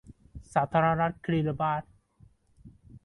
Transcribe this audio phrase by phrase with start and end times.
[0.53, 1.83] สาธารณรัฐคิริบาส